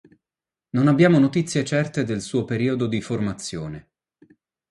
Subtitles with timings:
[0.71, 3.91] Non abbiamo notizie certe del suo periodo di formazione.